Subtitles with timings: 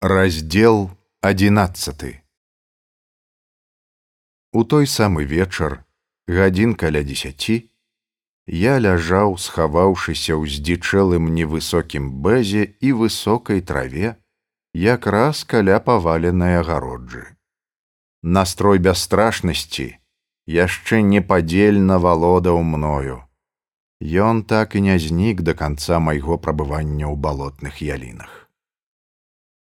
[0.00, 0.92] Раздел
[1.22, 2.22] 11
[4.52, 5.82] У той самы вечар,
[6.28, 7.66] гадзін каля дзесяці,
[8.46, 14.14] я ляжаў, схаваўшыся ў здзічэлым невысокім бэзе і высокай траве,
[14.70, 17.34] якраз каля паваленай агароджы.
[18.22, 19.98] Настрой бясстрашнасці
[20.46, 23.24] яшчэ непадзельна валодаў мною.
[23.98, 28.47] Ён так і не знік да канца майго прабывання ў балотных ялінах.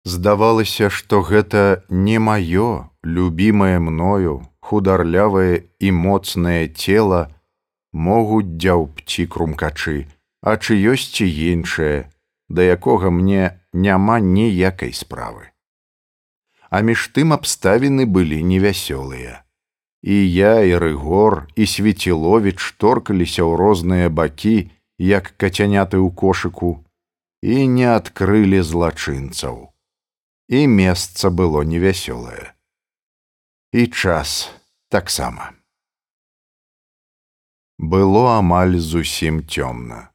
[0.08, 7.18] Здавалася, што гэта не маё, любімае мною, хударлявае і моцнае цело
[8.06, 10.08] могуць дзяўпці крумкачы,
[10.40, 12.08] а чыёсьці іншае,
[12.48, 15.52] да якога мне няма ніякай справы.
[16.72, 19.44] А між тым абставіны былі невясёлыя.
[20.00, 24.58] І я і рыгор і свеціловіч торкаліся ў розныя бакі,
[24.96, 26.76] як кацяняты ў кошыку,
[27.44, 29.68] і не адкрылі злачынцаў
[30.48, 32.56] і месца было невясёлае.
[33.72, 34.48] І час
[34.88, 35.52] таксама.
[37.78, 40.08] Было амаль зусім цёмна.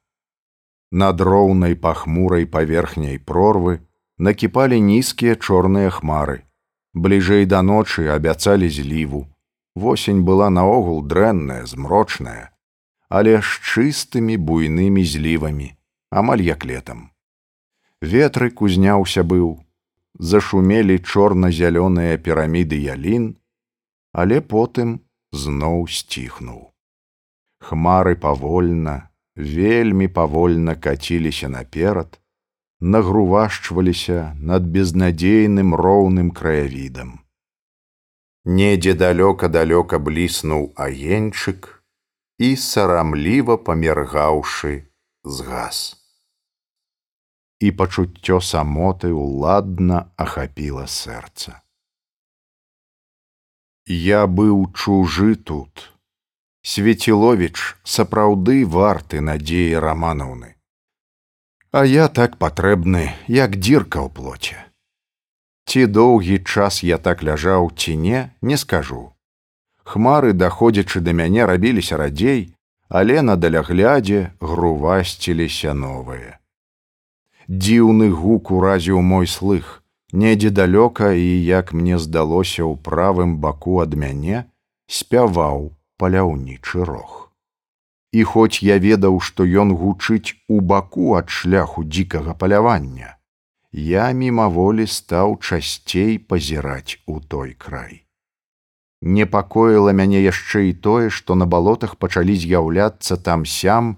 [0.92, 3.80] Над роўнай пахмурай паверхняй прорвы
[4.18, 6.44] накіпалі нізкія чорныя хмары.
[6.94, 9.30] Бліжэй да ночы абяцалі зліву.
[9.76, 12.54] Восень была наогул дрэнная, змрочная,
[13.10, 15.74] але з чыстымі буйнымі злівамі,
[16.14, 17.10] амаль як летам.
[18.02, 19.66] Ветрык узняўся быў,
[20.20, 23.36] зашумелі чорна-зялёныя піраміды ялін,
[24.14, 25.00] але потым
[25.32, 26.70] зноў сціхнуў.
[27.64, 32.20] Хмары павольна, вельмі павольна каціліся наперад,
[32.80, 37.24] нагрувашчваліся над безнадзейным роўным краявідам.
[38.46, 41.80] Недзе далёка-далёка бліснуў агеньчык
[42.38, 44.92] і сарамліва памергаўшы
[45.24, 46.03] згас
[47.64, 51.60] і пачуццё самоты ўладна ахапіла сэрца.
[53.88, 55.88] Я быў чужы тут.
[56.74, 57.56] Свеціловіч
[57.94, 60.52] сапраўды варты надзеі раманаўны.
[61.72, 64.60] А я так патрэбны, як дзірка ў плоце.
[65.68, 69.04] Ці доўгі час я так ляжаў ці не, не скажу.
[69.84, 72.56] Хмары, даходзячы да мяне рабіліся радзей,
[72.88, 76.40] але на даляглядзе грувасціліся новыя
[77.48, 79.84] дзіўны гук уразіў мой слых.
[80.14, 84.46] Недзе далёка і як мне здалося ў правым баку ад мяне
[84.88, 87.34] спяваў паляўнічы рог.
[88.14, 93.18] І хоць я ведаў што ён гучыць у баку ад шляху дзікага палявання
[93.74, 98.06] я мімаволі стаў часцей пазіраць у той край.
[99.02, 103.98] Непакоіла мяне яшчэ і тое што на балотах пачалі з'яўляцца там сям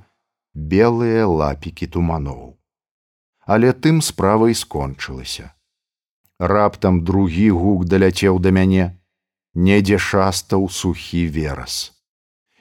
[0.56, 2.56] белыя лапікі туманоў
[3.46, 5.52] але тым справа і скончылася.
[6.40, 8.98] Раптам другі гук даляцеў да мяне,
[9.54, 11.94] недзе шастаў сухі верас.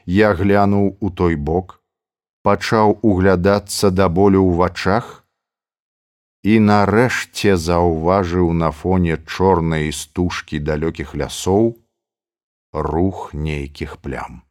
[0.07, 1.81] Я глянуў у той бок,
[2.45, 5.25] пачаў углядацца да болю ў вачах
[6.45, 11.73] і нарэшце заўважыў на фоне чорнай стужкі далёкіх лясоў
[12.75, 14.43] рух нейкіх плям.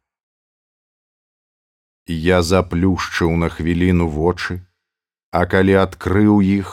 [2.06, 4.60] Я заплюшчыў на хвіліну вочы,
[5.34, 6.68] А калі адкрыў іх,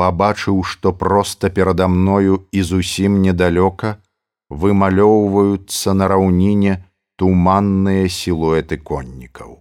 [0.00, 3.92] пабачыў, што проста перада мною і зусім недалёка
[4.62, 6.72] вымалёўваюцца на раўніне
[7.22, 9.52] туманныя сілуэты коннікаў.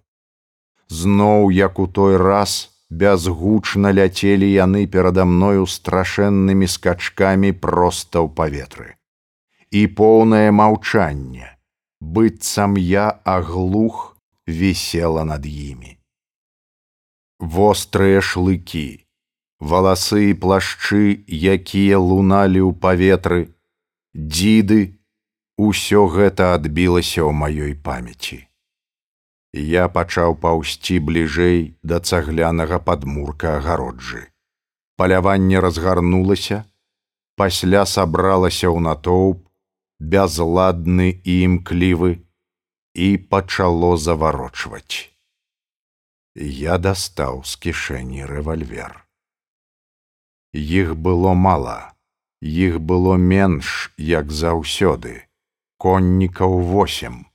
[1.01, 2.55] Зноў, як у той раз,
[2.89, 8.89] бязгучна ляцелі яны перада мною страшэннымі скачкамі проста ў паветры.
[9.69, 11.53] І поўнае маўчанне,
[12.01, 13.07] быццам я
[13.37, 14.03] аглух
[14.47, 15.98] вісела над імі
[17.39, 19.07] вострыя шлыкі,
[19.59, 23.55] валасы і плашчы, якія луналі ў паветры,
[24.13, 24.99] дзіды,
[25.55, 28.43] усё гэта адбілася ў маёй памяці.
[29.55, 34.29] Я пачаў паўсці бліжэй да цаглянага падмурка агароджы.
[34.99, 36.67] Паляванне разгарнулася,
[37.39, 39.47] пасля сабралася ў натоўп,
[39.99, 42.19] бязладны і імклівы
[42.93, 45.09] і пачало заварочваць
[46.35, 49.05] я дастаў з кішэні рэвальвер.
[50.53, 51.93] Іх было мала,
[52.41, 55.25] іх было менш, як заўсёды,
[55.77, 57.25] коннікаў восем.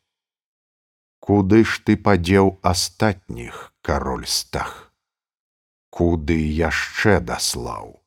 [1.20, 4.92] Куды ж ты падзеў астатніх кароль стах?
[5.90, 8.00] Куды яшчэ даслаў?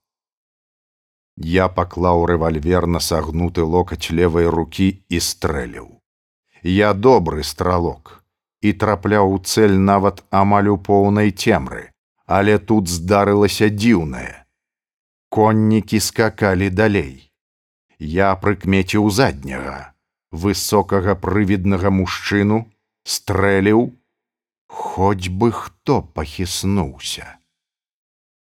[1.38, 6.02] Я паклаў рэвальвер на сагнуты локаць левай рукі і стрэліў.
[6.64, 8.17] Я добры стралок
[8.62, 11.92] і трапляў у цэль нават амаль у поўнай цемры,
[12.26, 14.46] але тут здарылася дзіўнае.
[15.30, 17.32] Коннікі скакалі далей.
[18.00, 19.94] Я прыкмеціў задняга,
[20.32, 22.66] высокага прывіднага мужчыну,
[23.04, 23.94] стрэліў,
[24.68, 27.38] хоць бы хто пахіснуўся.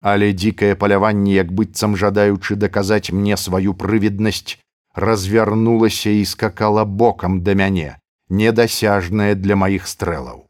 [0.02, 4.58] Але дзікае паляванне, як быццам жадаючы даказаць мне сваю прывіднасць,
[4.94, 8.01] развярнулася і скакала бокам да мяне,
[8.32, 10.48] недасяжная для маіх стрэлаў.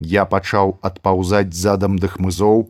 [0.00, 2.66] Я пачаў адпаўзаць задам да хмызоў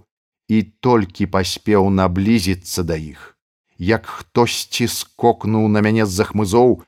[0.49, 3.35] і толькі паспеў наблізіцца да іх,
[3.79, 6.79] як хтосьці скокнуў на мяне з-за хмызоў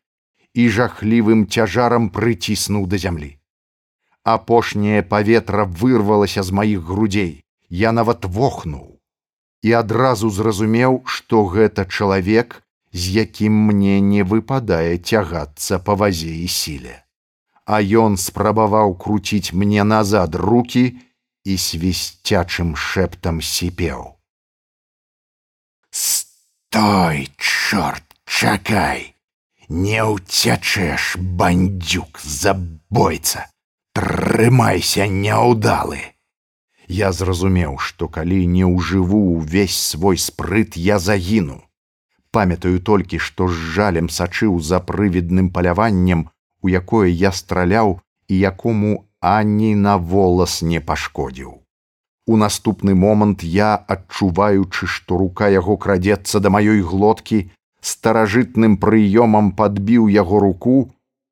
[0.54, 3.32] і жахлівым цяжарам прыціснуў да зямлі.
[4.22, 8.98] Апошняе паветра вырвалася з маіх грудзей, я нават вохнуў
[9.62, 12.62] і адразу зразумеў, што гэта чалавек,
[12.92, 17.02] з якім мне не выпадае цягацца па вазе і сіле.
[17.68, 20.84] А ён спрабаваў круціць мне назад руки
[21.44, 24.16] і свісцячым шэптам сіпеў.
[25.92, 29.12] Стой, чорт, чакай!
[29.68, 33.44] Не ўцячэш, бандюк, забойца!
[33.92, 36.00] Трымайся няўдалы!
[36.88, 41.68] Я зразумеў, што калі не ўжыву ўвесь свой спрыт я загіну
[42.30, 46.28] памятаю толькі што з жалем сачыў за прывідным паляваннем
[46.62, 51.62] у якое я страляў і якому ані на волас не пашкодзіў.
[52.26, 57.38] У наступны момант я адчуваючы што рука яго крадзецца да маёй глоткі
[57.80, 60.76] старажытным прыёмам падбіў яго руку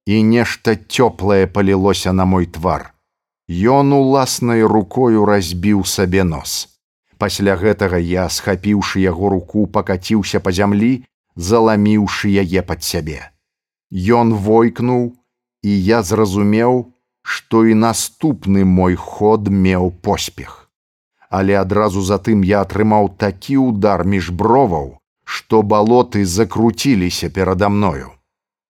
[0.07, 2.95] і нешта цёплае палілося на мой твар.
[3.49, 6.69] Ён уласнай рукою разбіў сабе нос.
[7.19, 11.05] Пасля гэтага я, схапіўшы яго руку, пакаціўся па зямлі,
[11.37, 13.36] заламіўшы яе пад сябе.
[13.93, 15.15] Ён войкнуў,
[15.63, 16.93] і я зразумеў,
[17.23, 20.71] што і наступны мой ход меў поспех.
[21.31, 28.15] Але адразу затым я атрымаў такі удар між броваў, што балоты закруціліся перада мною.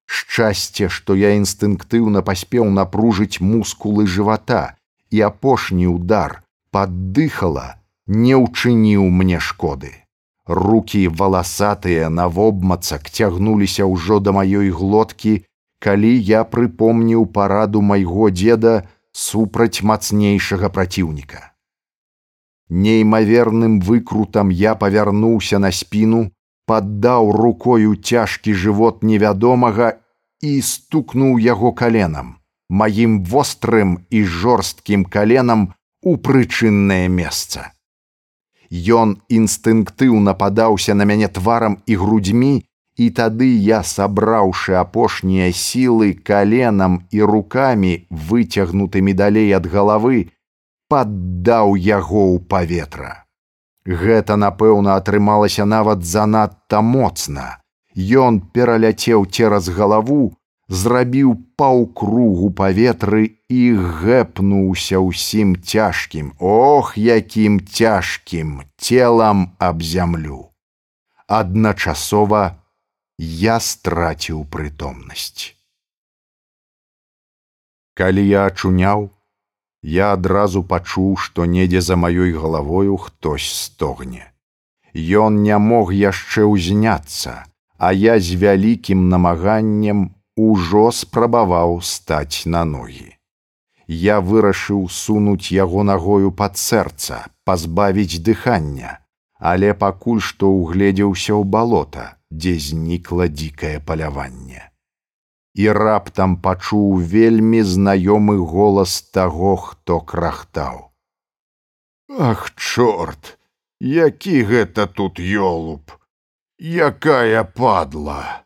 [0.07, 4.77] Шчасце, што я інстынктыўна паспеў напружыць мускулы жывата,
[5.11, 7.77] і апошні удар паддыхала,
[8.07, 10.06] не ўчыніў мне шкоды.
[10.47, 15.43] Рукі валасатыя на вобмацак цягнуліся ўжо да маёй глоткі,
[15.83, 21.53] калі я прыпомніў параду майго деда супраць мацнейшага праціўніка.
[22.71, 26.31] Неймаверным выкрутам я павярнуўся на спіну,
[26.67, 29.99] паддаў рукою цяжкі жывот невядомага
[30.43, 32.39] і стукнуў яго каленам,
[32.69, 35.73] маім вострым і жорсткім каленам
[36.03, 37.71] у прычыннае месца.
[38.71, 42.65] Ён інстынктыўна падаўся на мяне тварам і грудзьмі,
[42.97, 50.33] і тады я, сабраўшы апошнія сілы каленам і рукамі, выцягнутымі далей ад галавы,
[50.89, 53.27] паддаў яго ў паветра.
[53.87, 57.63] Гэта, напэўна, атрымалася нават занадта моцна.
[57.95, 60.35] Ён пераляцеў цераз галаву,
[60.69, 63.63] зрабіў паўкругу паветры і
[64.03, 70.51] гэпнуўся ўсім цяжкім ох якім цяжкім целам аб зямлю.
[71.27, 72.59] Адначасова
[73.19, 75.55] я страціў прытомнасць.
[77.95, 79.11] Калі я ачуняў
[79.83, 84.27] я адразу пачуў што недзе за маёй галавою хтось стогне.
[84.97, 87.47] Ён не мог яшчэ ўзняцца
[87.79, 93.17] а я з вялікім намаганнем ужо спрабаваў стаць на ногі.
[93.89, 98.99] Я вырашыў сунуць яго нагою пад сэрца, пазбавіць дыхання,
[99.39, 104.71] але пакуль што ўгледзеўся ў балота, дзе знікла дзікае паляванне.
[105.57, 110.93] І раптам пачуў вельмі знаёмы голас таго, хто крахтаў.
[112.11, 113.39] Ах, чорт,
[113.81, 115.97] які гэта тут ёлуб,
[116.61, 118.46] якая падла!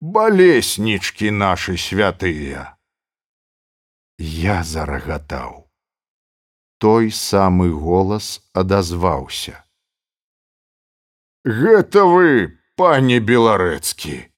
[0.00, 2.76] Балеснічкі нашы святыя.
[4.18, 5.68] Я зарагатаў.
[6.80, 9.60] Той самы голас адазваўся.
[11.44, 14.32] Гэта вы, пане беларэцкі.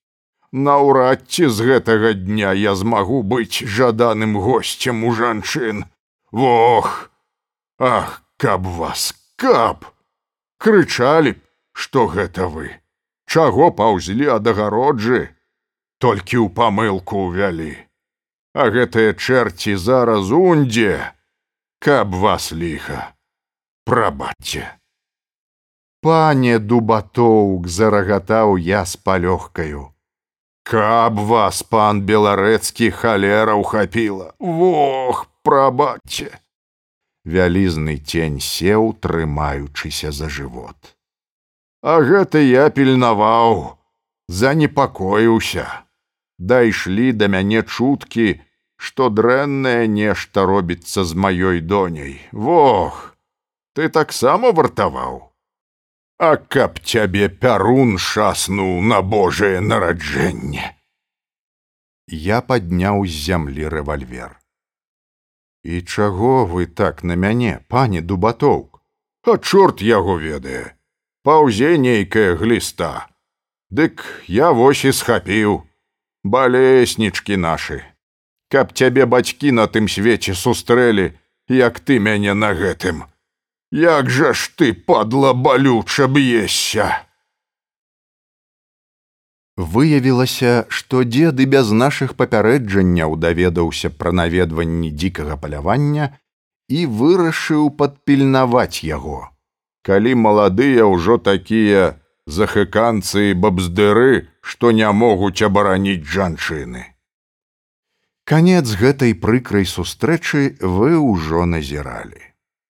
[0.52, 5.86] Наўрад ці з гэтага дня я змагу быць жаданым госцем у жанчын.
[6.30, 7.10] Вох!
[7.78, 9.86] Ах, каб вас, каб!
[10.58, 11.40] Крычалі б,
[11.72, 12.74] што гэта вы.
[13.26, 15.30] Чаго паўзлі ад агароджы,
[16.02, 17.78] толькі ў памылку ўвялі.
[18.58, 21.14] А гэтыя чэрці зараз ундзе,
[21.78, 23.14] каб вас ліха,
[23.86, 24.66] прабачце.
[26.02, 29.94] Пане дубатоўк зарагатаў я з палёгкаю.
[30.66, 36.30] Каб вас пан беларэцкі халера ўхапіла, Вох, прабачце.
[37.22, 40.98] Вялізны цень сеў, трымаючыся за жывот.
[41.82, 43.78] А гэта я пільнаваў,
[44.26, 45.66] занепакоіўся.
[46.42, 48.42] Дайшлі да мяне чуткі,
[48.74, 52.18] што дрэннае нешта робіцца з маёй доняй.
[52.32, 53.14] Вох,
[53.78, 55.30] ты таксама вартаваў.
[56.18, 60.66] А каб цябе пярун шаснуў на Божае нараджэнне.
[62.10, 64.34] Я падняў з зямлі рэвальвер.
[65.62, 68.82] І чаго вы так на мяне, пане дубатоўк?
[69.22, 70.74] А чорт яго ведае,
[71.22, 73.06] паўзе нейкая гліста.
[73.70, 75.62] Дык я вось і схапіў,
[76.24, 77.82] балеснічкі нашы.
[78.52, 81.12] Каб цябе бацькі на тым свеце сустрэлі,
[81.48, 83.04] як ты мяне на гэтым.
[83.72, 87.08] Як жа ж ты падла балюча б'ешся!
[89.56, 96.08] Выявілася, што дзед і без нашых папярэджанняў даведаўся пра наведванні дзікага палявання
[96.68, 99.28] і вырашыў падпільнаваць яго.
[99.84, 106.92] Калі маладыя ўжо такія захыканцы бабздыры, што не могуць абараніць жанчыны.
[108.24, 112.22] Канец гэтай прыкрай сустрэчы вы ўжо назіралі.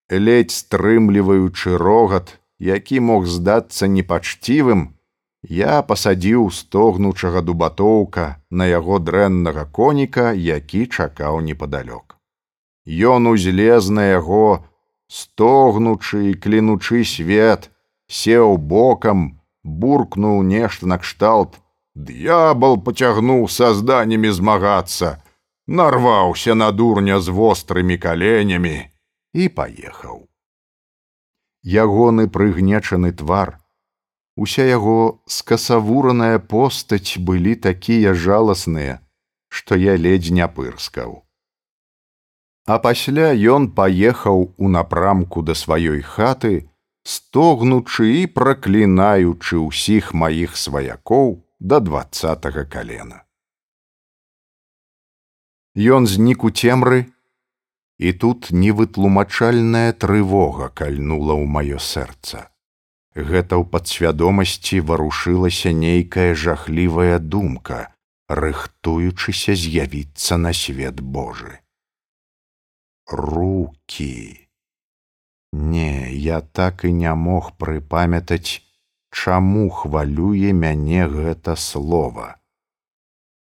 [0.08, 4.96] Ледзь стрымліваючы рогат, які мог здацца непачцівым,
[5.42, 12.16] я пасадзіў стогнучага дубатоўка на яго дрэннага коніка, які чакаў непадалёк.
[12.86, 14.64] Ён узлез на яго,
[15.08, 17.70] стогнучы і клінучы свет,
[18.08, 21.60] сеў бокам, буркнуў нешта накшталт,
[21.94, 25.22] д'ябал пацягнуў са зданнямі змагацца,
[25.66, 28.76] нарваўся на дурня з вострымі каленямі
[29.32, 30.28] і паехаў.
[31.62, 33.62] Ягоны прыгнечаны твар,
[34.36, 39.00] Уся яго скасавураная постаць былі такія жаласныя,
[39.48, 41.20] што я ледзь не пырскаў.
[42.64, 46.71] А пасля ён паехаў у напрамку да сваёй хаты,
[47.04, 53.24] стогнучы і праклінаючы ўсіх маіх сваякоў да двадцатага калена.
[55.74, 57.10] Ён знік у цемры,
[57.98, 62.52] і тут невытлумачальная трывога кальнула ў маё сэрца
[63.14, 67.92] гэта ў падсвядомасці варушылася нейкая жахлівая думка,
[68.28, 71.60] рыхтуючыся з'явіцца на свет Божы.
[73.06, 74.41] Рукі.
[75.52, 78.64] Не, я так і не мог прыпамятаць,
[79.12, 82.40] чаму хвалюе мяне гэта слова.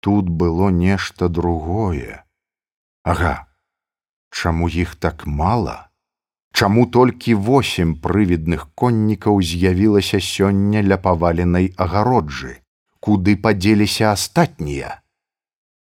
[0.01, 2.25] Тут было нешта другое.
[3.05, 3.47] Ага,
[4.31, 5.93] чаму іх так мала?
[6.53, 12.59] Чаму толькі восем прывідных коннікаў з'явілася сёння ля паваленай агароджы,
[12.99, 14.99] куды падзеліся астатнія.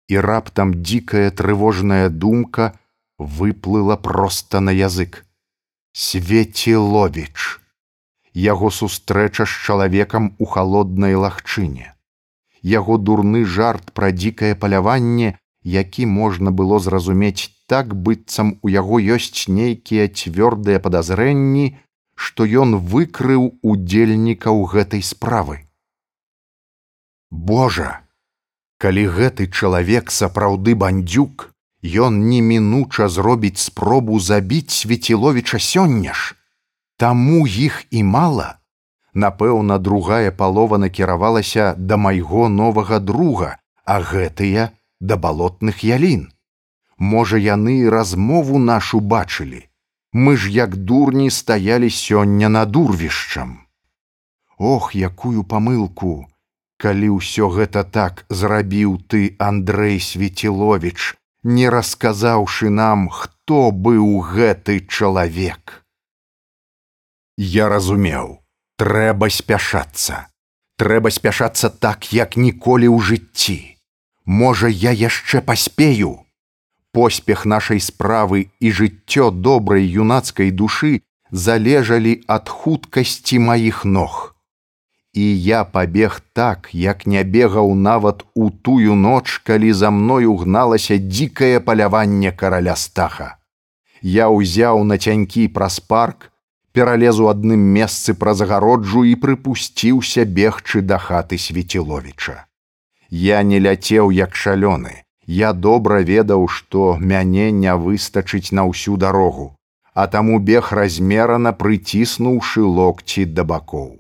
[0.10, 2.74] І раптам дзікая трывожная думка
[3.18, 5.27] выплыла проста на язык.
[5.98, 7.58] Свецеловіч.
[8.38, 11.98] Яго сустрэча з чалавекам у халоднай лагчыне.
[12.62, 15.32] Яго дурны жарт пра дзікае паляванне,
[15.66, 21.66] які можна было зразумець так быццам у яго ёсць нейкія цвёрдыя падазрэнні,
[22.14, 25.66] што ён выкрыў удзельнікаў гэтай справы.
[27.34, 28.06] Божа,
[28.78, 31.50] калі гэты чалавек сапраўды бандзюк,
[31.88, 36.36] ён немінуча зробіць спробу забіць свеціловіча сёння ж.
[36.98, 38.58] Таму іх і мала.
[39.14, 46.30] Напэўна, другая палова накіравалася да майго новага друга, а гэтыя да балотных ялін.
[46.98, 49.66] Можа, яны размову нашу бачылі.
[50.14, 53.60] Мы ж як дурні стаялі сёння над урвішчам.
[54.58, 56.26] Ох, якую памылку,
[56.78, 61.14] калі ўсё гэта так зрабіў ты, Андрэй Свецілович,
[61.48, 65.82] не расказаўшы нам, хто быў гэты чалавек.
[67.38, 68.44] Я разумеў,
[68.76, 70.28] трэба спяшацца.
[70.78, 73.60] Трэба спяшацца так, як ніколі ў жыцці.
[74.26, 76.28] Можа, я яшчэ паспею
[76.98, 84.34] поспех нашай справы і жыццё добрай юнацкай душы залежалі ад хуткасці маіх ног.
[85.18, 90.98] І я пабег так, як не бегаў нават у тую ноч, калі за мною гналася
[90.98, 93.30] дзікае паляванне караля стаха.
[94.02, 96.30] Я ўзяў на цянькі праз парк,
[96.72, 102.46] пералез у адным месцы праз агароджу і прыпусціўся бегчы да хаты свеціловіча.
[103.10, 109.56] Я не ляцеў як шалёны Я добра ведаў, што мяне не выстачыць на ўсю дарогу,
[109.94, 113.98] а таму бег размерана прыціснуўшы локці да бакоў.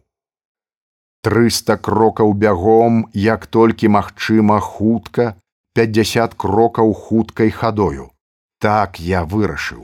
[1.27, 5.35] Трыста крокаў бягом, як толькі магчыма хутка,
[5.75, 8.05] 50 крокаў хуткай хадою.
[8.63, 9.81] Так я вырашыў.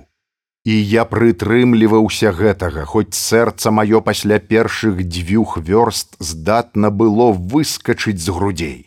[0.63, 8.29] І я прытрымліваўся гэтага, хоць сэрца маё пасля першых дзвюх вёрст здатна было выскачыць з
[8.31, 8.79] грудзей.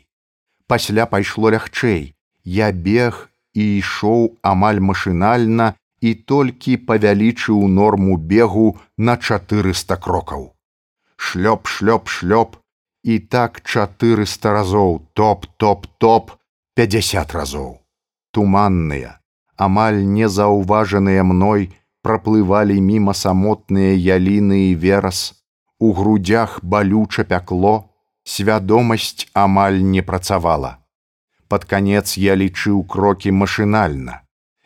[0.66, 2.16] Пасля пайшло лягчэй.
[2.42, 10.55] Я бег і ішоў амаль машынальна і толькі павялічыў норму бегу на 400 крокаў.
[11.16, 12.56] Шлёп, шлёп, шлёп,
[13.02, 16.30] і так 400 разоў, топ, топ, топ,
[16.74, 17.80] 50 разоў.
[18.32, 19.20] Туманныя,
[19.56, 25.34] амаль незаўважаныя мной праплывалі міма самотныя яліны і верас,
[25.78, 27.90] у грудях балюча пякло,
[28.24, 30.78] свядомасць амаль не працавала.
[31.48, 34.22] Пад канец я лічыў крокі машынальна.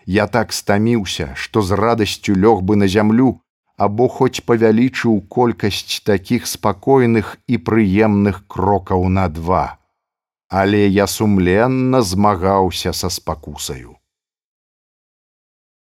[0.06, 3.40] Я так стаміўся, што з радасцю лёг бы на зямлю,
[3.80, 9.80] або хоць павялічыў колькасць такіх спакойных і прыемных крокаў на два.
[10.48, 13.96] Але я сумленна змагаўся са спакусаю.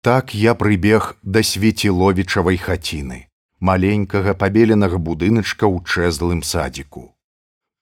[0.03, 3.19] Так я прыбег да свеціловічавай хаціны,
[3.59, 7.03] маленькага пабеленага будыначка ў чэзлым садзіку.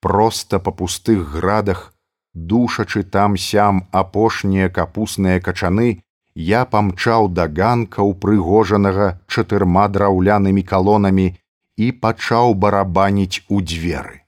[0.02, 1.94] Проста па пустых градах,
[2.34, 6.02] душачы там сям апошнія капусныя качаны,
[6.34, 11.28] я памчаў да ганка ўпрыгожанага чатырма драўлянымі калонамі
[11.76, 14.20] і пачаў барабаніць у дзверы.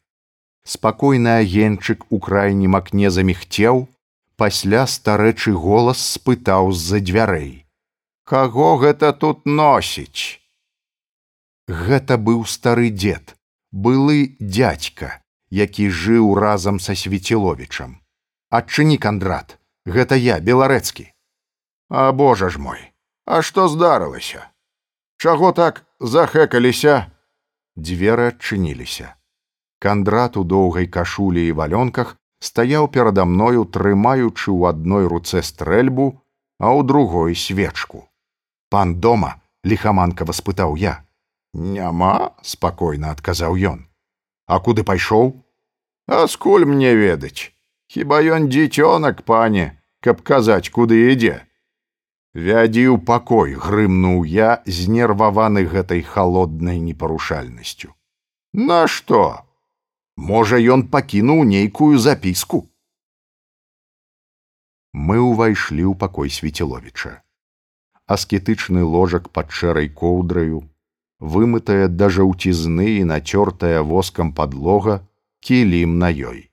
[0.65, 3.87] Спакойны агенчык у крайнім акне заміхцеў,
[4.37, 7.53] пасля старэчы голас спытаў з-за дзвярэй.
[8.25, 10.41] Каго гэта тут носіць?
[11.69, 13.37] Гэта быў стары дзед
[13.75, 15.19] былы дядзька
[15.51, 17.97] які жыў разам са свеціловічам
[18.59, 19.57] адчыні кандрат
[19.97, 21.07] гэта я беларэцкі
[21.95, 22.83] а божа ж мой
[23.27, 24.51] а што здарылася?
[25.19, 27.11] Чаго так захэкаліся?
[27.77, 29.15] Дзверы адчыніліся.
[29.81, 36.21] Кандрат у доўгай кашулі і валёнках стаяў перада мною трымаючы ў адной руцэ стрэльбу
[36.61, 38.05] а ў другой свечку.
[38.71, 41.01] Пан дома лихаманкава спытаў я.
[41.55, 43.87] Няма спакойна адказаў ён.
[44.47, 45.35] А куды пайшоў?
[46.09, 47.51] А скуль мне ведаць?
[47.89, 51.41] Хіба ён дзіцёнак пане каб казаць куды ідзе
[52.35, 57.95] вядзі ў пакой грымнуў я знерваваны гэтай холоднай непарушальнасцю.
[58.53, 59.43] На што
[60.17, 62.67] можа ён пакінуў нейкую запіску?
[64.95, 67.25] Мы ўвайшлі ў пакой свеціловіча
[68.07, 70.65] аскетычны ложак пад шэрай коўдраю,
[71.21, 75.01] вымытая да жаўцізны і нацёртая воскам падлога
[75.41, 76.51] кілім на ёй.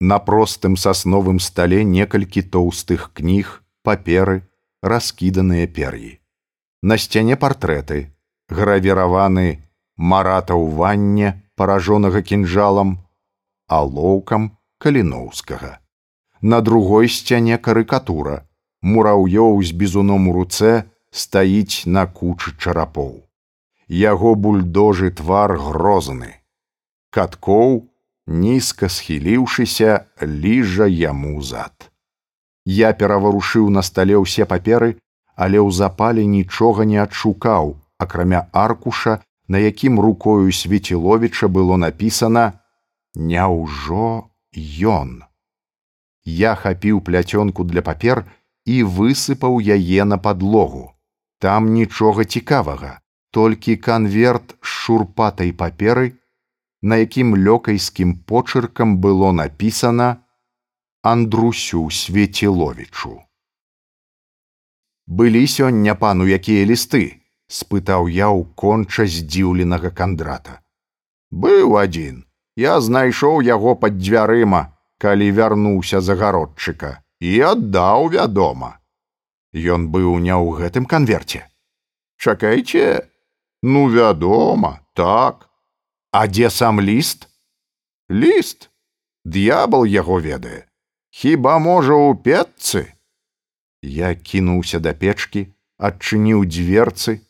[0.00, 4.42] На простым сасновым стале некалькі тоўстых кніг, паперы,
[4.82, 6.18] раскіданыя пер'і.
[6.82, 8.10] На сцяне партрэты,
[8.50, 9.62] гравіраваны
[9.96, 12.98] марата ў ванне, паражонага кінжалам,
[13.68, 14.50] алоўкам
[14.82, 15.78] каліноўскага.
[16.42, 18.42] На другой сцяне карыкатура,
[18.82, 20.72] мураўёў з бізуном у руцэ
[21.14, 23.22] стаіць на кучы чарапоў.
[23.86, 26.42] Яго бульдожы твар грозны.
[27.14, 27.86] Каткоў,
[28.26, 31.91] нізка схіліўшыся, ліжа яму зад.
[32.64, 34.98] Я пераварушыў на стале ўсе паперы,
[35.34, 42.62] але ў запале нічога не адшукаў, акрамя аркуша, на якім рукою свеціловіча было напісана:
[43.14, 45.26] Няўжо ён.
[46.24, 48.24] Я хапіў пляцёнку для папер,
[48.64, 50.94] і высыпаў яе на падлогу.
[51.42, 53.02] Там нічога цікавага,
[53.34, 56.14] толькі канверт з шурпатай паперы,
[56.82, 60.21] на якім лёкайскім почыркам было напісана
[61.02, 63.20] Андрусю свеціловічу.
[65.06, 67.18] Былі сёння пану якія лісты,
[67.50, 70.62] спытаў я ў конча здзіўленага кандрата.
[71.34, 72.22] Быў адзін,
[72.54, 74.62] я знайшоў яго пад дзвярыма,
[75.02, 78.78] калі вярнуўся загародчыка і аддаў вядома.
[79.52, 81.46] Ён быў не ў гэтым канверце.
[82.16, 83.10] Чакайце,
[83.62, 85.50] ну вядома, так,
[86.12, 87.28] А дзе сам ліст?
[88.10, 88.68] Ліст,
[89.24, 90.68] д'ябал яго ведае,
[91.12, 92.86] Хіба можа ў петцы?
[93.82, 95.44] Я кінуўся да печкі,
[95.76, 97.20] адчыніў дзверцы,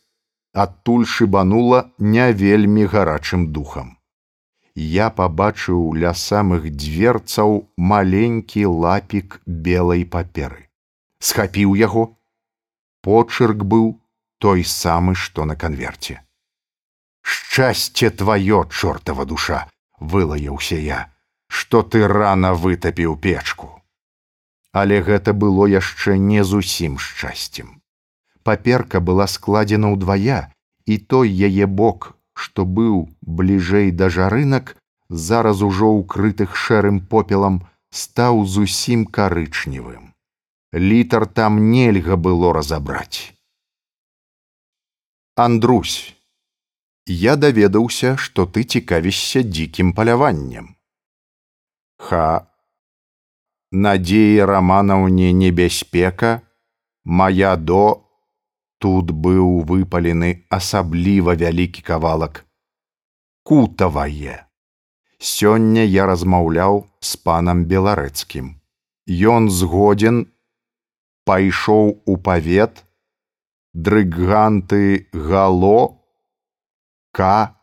[0.53, 3.97] адтуль шыбанула не вельмі гарачым духам
[4.75, 10.69] я пабачыў ля самых дзверцаў маленькі лапік белай паперы.
[11.19, 12.17] Схапіў яго.
[13.03, 13.99] Почырк быў
[14.39, 16.21] той самы, што на канверце.
[17.21, 19.69] Шчасце тваё, чортава душа,
[19.99, 21.12] вылаяўся я,
[21.59, 23.69] што ты рана вытапіў печку.
[24.81, 27.77] Але гэта было яшчэ не зусім шчасцем.
[28.43, 30.41] Паперка была складзена ўдвая,
[30.85, 34.75] і той яе бок што быў бліжэй да жарынак,
[35.09, 37.61] зараз ужо ўкрытых шэрым попелам
[37.93, 40.11] стаў зусім карычневым.
[40.73, 43.33] Літар там нельга было разабраць.
[45.35, 46.15] Андрусь,
[47.05, 50.73] я даведаўся, што ты цікавішся дзікім паляваннем.
[51.97, 52.47] Ха,
[53.71, 56.41] надзеі раманаўне небяспека,
[57.03, 58.03] моя до
[58.79, 62.43] тут быў выпалены асабліва вялікі кавалак.
[63.43, 64.47] Кутавае.
[65.19, 68.59] Сёння я размаўляў з панам беларэцкім.
[69.07, 70.27] Ён згодзен,
[71.23, 72.83] пайшоў у павет,
[73.73, 76.03] дрыганты гало,
[77.11, 77.55] к.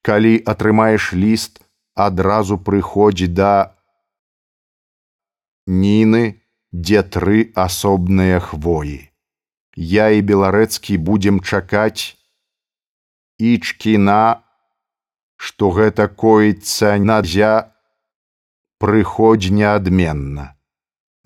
[0.00, 1.65] Калі атрымаеш ліст,
[1.96, 3.72] адразу прыходзь да
[5.66, 6.38] Ніны,
[6.70, 9.10] дзе тры асобныя хвоі.
[9.74, 12.14] Я і беларэцкі будзем чакаць
[13.40, 14.44] ічкіна,
[15.36, 17.72] што гэта коіцца надзя,
[18.78, 20.54] прыходзь неадменна.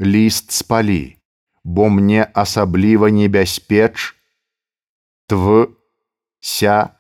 [0.00, 1.20] Ліст спалі,
[1.64, 4.16] бо мне асабліва небяспеч,
[5.28, 5.76] тв
[6.40, 6.96] ся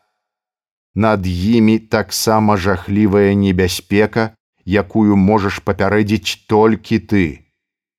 [0.94, 7.46] над імі таксама жахлівая небяспека, якую можаш папярэдзіць толькі ты.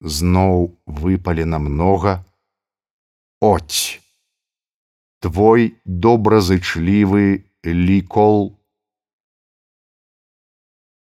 [0.01, 2.25] Зноў выпалена многа.
[3.39, 4.01] Оць.
[5.21, 8.57] Твой добразычлівы лікол.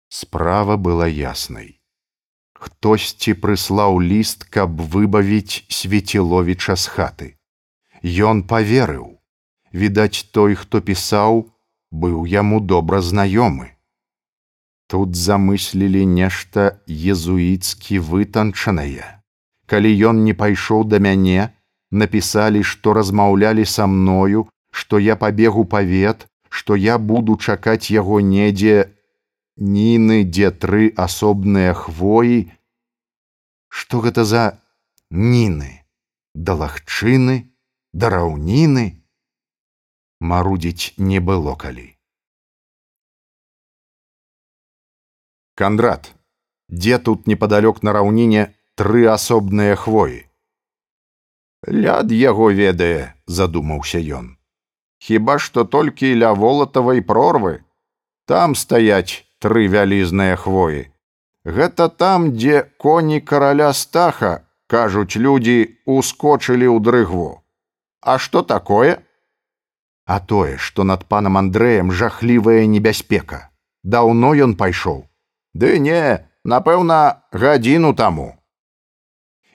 [0.10, 1.80] Справа была яснай.
[2.60, 7.28] Хтосьці прыслаў ліст, каб выбавіць свеціловіча з хаты.
[8.04, 9.16] Ён поверыў.
[9.72, 11.48] Відаць, той, хто пісаў,
[11.92, 13.76] быў яму добра знаёмы.
[14.90, 19.22] Тут замыслілі нешта езуіцкі вытанчанае.
[19.70, 21.54] Калі ён не пайшоў да мяне,
[21.92, 28.90] напісалі, што размаўлялі са мною, што я пабегу павет, што я буду чакаць яго недзе
[29.58, 32.50] ніны, дзе тры асобныя хвоі.
[33.70, 34.58] Што гэта за
[35.12, 35.86] ніны,
[36.34, 37.54] да лагчыны,
[37.94, 38.99] да раўніны,
[40.20, 41.96] марудзіць не было калі.
[45.56, 46.14] Кандрат,
[46.70, 50.26] дзе тут непадалёк на раўніне тры асобныя хвоі.
[51.68, 54.38] Ляд яго ведае, задумаўся ён.
[55.04, 57.64] Хіба што толькі ля волатавай прорвы,
[58.26, 60.88] там стаяць тры вялізныя хвоі.
[61.44, 67.44] Гэта там, дзе коні караля стаха, кажуць людзі, ускочылі ў дрыгву.
[68.00, 69.00] А што такое?
[70.10, 73.52] А тое, што над панам Андрэем жахлівая небяспека.
[73.84, 75.06] Даўно ён пайшоў.
[75.54, 76.98] Ды не, напэўна,
[77.44, 78.26] гадзіну таму.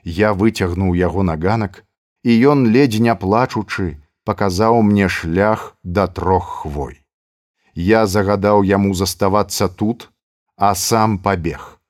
[0.04, 1.82] Я выцягнуў яго на ганак,
[2.22, 7.02] і ён ледзь не плачучы, паказаў мне шлях да трох хвой.
[7.74, 10.10] Я загадаў яму заставацца тут,
[10.56, 11.80] а сам пабег.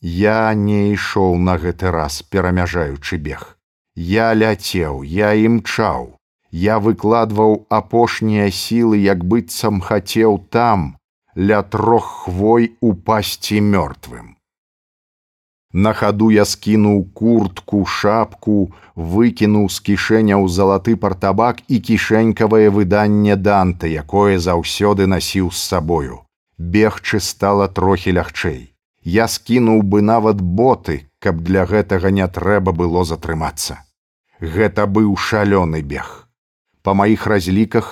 [0.00, 3.58] Я не ішоў на гэты раз, перамяжаючы бег.
[3.94, 6.17] Я ляцеў, я імчаў
[6.50, 10.96] я выкладваў апошнія сілы як быццам хацеў там
[11.36, 14.34] ля трох хвой упасці мёртвым.
[15.72, 23.86] На хаду я скінуў куртку шапку выкінуў з кішэняў залаты партабак і кішэнькавае выданне данта
[23.86, 26.24] якое заўсёды насіў з сабою.
[26.58, 28.72] Бегчы стала трохі лягчэй.
[29.04, 33.84] Я скінуў бы нават боты каб для гэтага не трэба было затрымацца.
[34.40, 36.27] Гэта быў шалёны бег
[36.88, 37.88] Па маіх разліках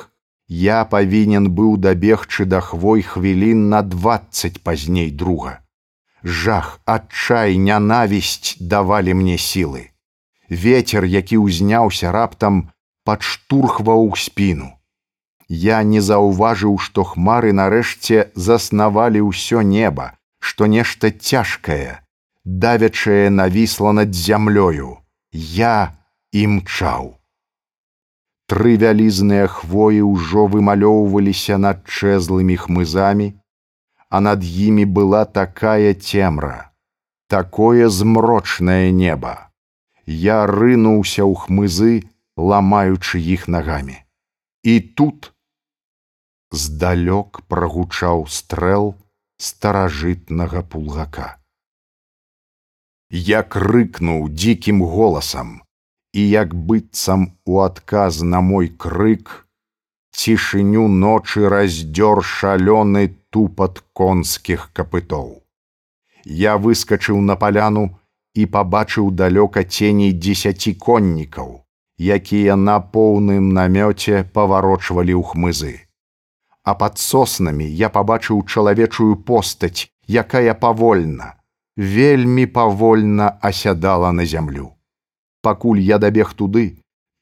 [0.49, 5.61] я павінен быў дабегчы да хвой хвілін на двадцать пазней друга.
[6.25, 9.83] Жах, адчай, нянавісць давалі мне сілы.
[10.49, 12.73] Вецер, які ўзняўся раптам,
[13.05, 14.71] падштурхваў спіну.
[15.47, 22.01] Я не заўважыў, што хмары нарэшце заснавалі ўсё неба, што нешта цяжкае,
[22.49, 24.97] давячае навісла над зямлёю.
[25.37, 25.93] Я
[26.33, 27.16] імчаў.
[28.47, 33.35] Тры вялізныя хвоі ўжо вымалёўваліся над чэзлымі хмызамі,
[34.09, 36.71] а над імі была такая цемра,
[37.27, 39.51] такое змрочнае неба.
[40.07, 41.95] Я рынуўся ў хмызы,
[42.39, 43.99] ламаючы іх нагамі.
[44.63, 45.33] І тут
[46.55, 48.95] здалёк прагучаў стрэл
[49.43, 51.43] старажытнага пулгака.
[53.11, 55.66] Я крыкнуў дзікім голасам,
[56.17, 59.33] і як быццам у адказ на мой крык
[60.17, 65.27] цішыню ночы раздзёр шалёны тупат конскіх капытоў.
[66.25, 67.83] Я выскачыў на паляну
[68.35, 71.51] і пабачыў далёка ценей дзесяці коннікаў,
[72.17, 75.75] якія на поўным намёце паварочвалі ў хмызы.
[76.65, 81.29] А пад соснамі я пабачыў чалавечую постаць, якая павольна,
[81.77, 84.76] вельмі павольна асядала на зямлю
[85.47, 86.67] пакуль я дабег туды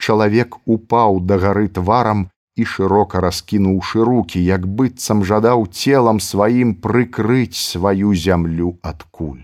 [0.05, 7.59] чалавек упаў да гары тварам і шырока раскінуўшы руки, як быццам жадаў целам сваім прыкрыць
[7.59, 9.43] сваю зямлю ад куль.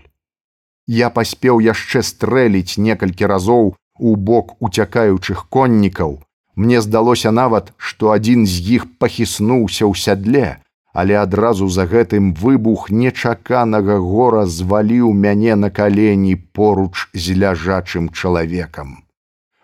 [0.87, 6.21] Я паспеў яшчэ стрэліць некалькі разоў у бок уцякаючых коннікаў.
[6.55, 10.60] Мне здалося нават, што адзін з іх пахіснуўся ў сядле,
[10.93, 19.03] але адразу за гэтым выбух нечаканага гора зваліў мяне на калені поруч з ляжачым чалавекам.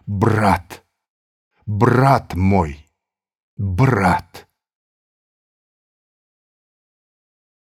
[0.08, 0.84] Брат,
[1.66, 2.78] брат мой,
[3.58, 4.48] брат.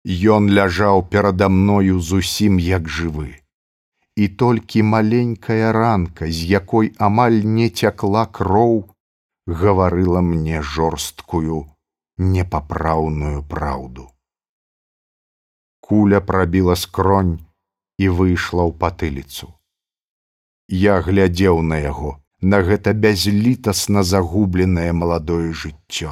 [0.07, 3.43] Ён ляжаў перада мною зусім як жывы.
[4.15, 8.87] І толькі маленькая ранка, з якой амаль не цякла кроў,
[9.45, 11.67] гаварыла мне жорсткую
[12.17, 14.09] непапраўную праўду.
[15.79, 17.39] Куля прабіла скронь
[17.97, 19.53] і выйшла ў патыліцу.
[20.67, 26.11] Я глядзеў на яго, на гэта бязлітасна загубленае маладое жыццё.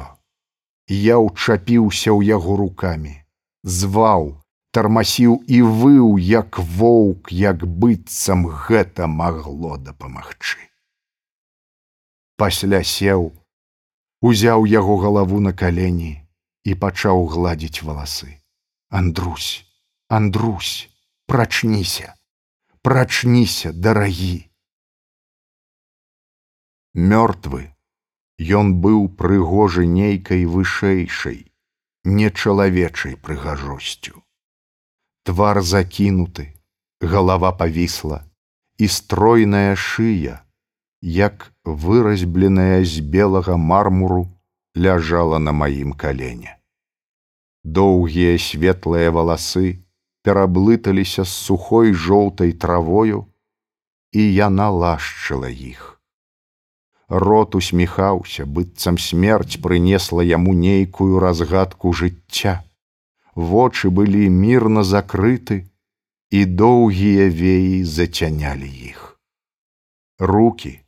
[0.88, 3.14] Я ўчапіўся ў яго рукамі,
[3.62, 4.40] зваў,
[4.72, 10.62] тармасіў і выў, як воўк, як быццам гэта магло дапамагчы.
[12.36, 13.32] Пасля сеў,
[14.22, 16.22] узяў яго галаву на калені
[16.64, 18.40] і пачаў гладзіць валасы.
[18.88, 19.66] Андрусь,
[20.08, 20.88] Андрусь,
[21.26, 22.14] прачніся,
[22.82, 24.50] прачніся, дарагі.
[26.94, 27.76] Мёртвы,
[28.38, 31.48] Ён быў прыгожы нейкай вышэйшай,
[32.04, 34.20] нечалавечай прыгажосцю.
[35.24, 36.52] Твар закінуты,
[37.00, 38.28] галава павісла,
[38.76, 40.44] і стройная шыя,
[41.00, 44.28] як выразьбленая з белага мармуру
[44.76, 46.54] ляжала на маім калене.
[47.64, 49.82] Доўгія светлыя валасы
[50.22, 53.26] пераблыталіся з сухой жоўтай травою,
[54.14, 55.98] і яна лашчыла іх.
[57.08, 62.62] Рот усміхаўся, быццам смерць прынесла яму нейкую разгадку жыцця.
[63.34, 65.66] Вочы былі мірна закрыты,
[66.30, 69.18] і доўгія веі зацянялі іх.
[70.18, 70.80] Рукі,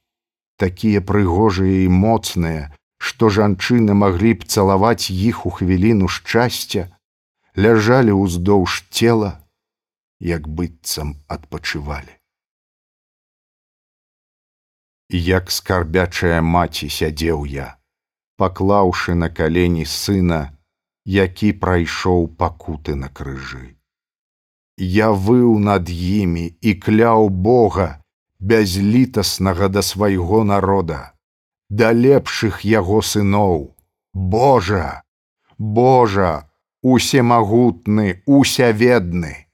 [0.59, 2.69] такія прыгожыя і моцныя,
[2.99, 6.91] што жанчыны маглі б цалаваць іх у хвіліну шчасця,
[7.57, 9.33] ляжалі ўздоўж цела,
[10.21, 12.15] як быццам адпачывалі.
[15.09, 17.79] Як скарбячая маці сядзеў я,
[18.37, 20.53] паклаўшы на калені сына,
[21.07, 23.79] які прайшоў пакуты на крыжы.
[24.77, 27.98] Я выў над імі і кляў Бога,
[28.41, 31.13] бязлітаснага да свайго народа,
[31.71, 33.75] да лепшых яго сыноў,
[34.15, 35.03] Божа,
[35.59, 36.51] Божа,
[36.83, 39.49] усемагутны, усяведны,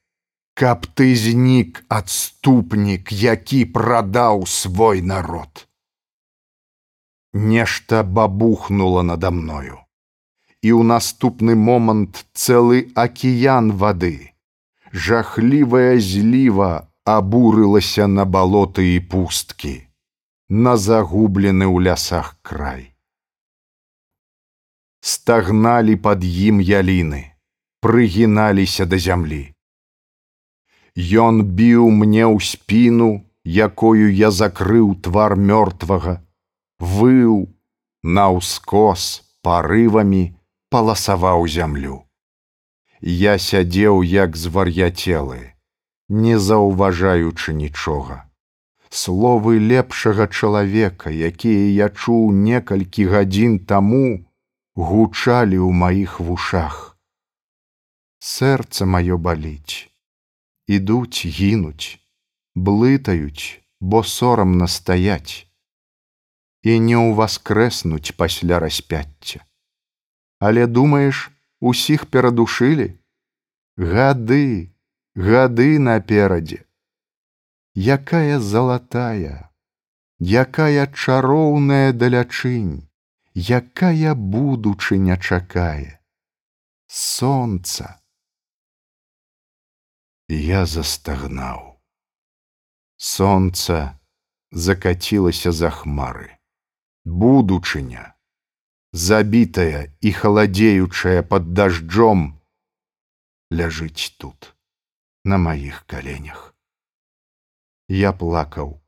[0.55, 5.67] каб ты знік адступнік, які прадаў свой народ.
[7.33, 9.83] Нешта бабухнула надо мною,
[10.63, 14.31] і ў наступны момант цэлы акіян вады,
[14.93, 19.75] жахлівая зліва абурылася на балоты і пусткі,
[20.49, 22.97] на загублены ў лясах край.
[25.05, 27.37] Стагналі пад ім яліны,
[27.85, 29.53] прыгіналіся да зямлі.
[30.97, 36.25] Ён біў мне ў спіну, якою я закрыў твар мёртвага,
[36.81, 37.53] выў,
[38.01, 40.33] наўскос парывамі
[40.73, 42.05] паласаваў зямлю.
[43.05, 45.54] Я сядзеў як звар'яцелы
[46.09, 48.25] не заўважаючы нічога.
[48.91, 54.27] Словы лепшага чалавека, якія я чуў некалькі гадзін таму,
[54.77, 56.97] гучалі ў маіх вушах.
[58.19, 59.91] Сэрца маё баліць,
[60.67, 61.99] ідуць гінуць,
[62.55, 65.47] блытаюць, бо сорам настаяць
[66.65, 69.45] і не ўваскрэснуць пасля распяцця.
[70.41, 72.97] Але думаеш, усіх перадушылі?
[73.77, 74.74] Гады,
[75.15, 76.67] гады наперадзе.
[77.75, 79.51] Якая залатая,
[80.19, 82.89] якая чароўная далячынь,
[83.35, 86.01] якая будучыня чакае.
[86.87, 88.01] Сонца.
[90.29, 91.79] Я застагнаў.
[92.97, 93.99] Сонца
[94.51, 96.31] закацілася за хмары.
[97.05, 98.15] Будучыня,
[98.93, 102.41] забітая і халадзеючая пад дажджом,
[103.51, 104.54] ляжыць тут
[105.25, 106.55] на маіх каленях.
[107.89, 108.81] Я плакаў.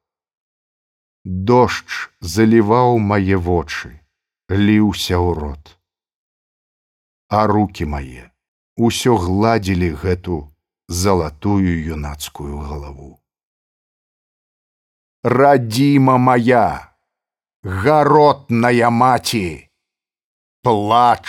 [1.25, 3.90] Дождж заліваў мае вочы,
[4.51, 5.64] ліўся ў рот.
[7.29, 8.31] А руки мае
[8.77, 10.37] усё гладзілі гэту
[10.88, 13.18] залатую юнацкую галаву.
[15.25, 16.94] Радзіма моя,
[17.64, 19.70] гаротная маці,
[20.62, 21.27] плач